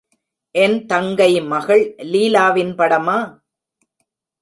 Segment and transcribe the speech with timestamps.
[0.55, 3.19] என் தங்கை மகள் லீலாவின் படமா?